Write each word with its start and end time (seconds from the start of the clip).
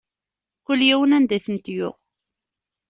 Kul 0.65 0.81
yiwen, 0.87 1.15
anda 1.17 1.33
i 1.37 1.39
tent-yuɣ. 1.45 1.95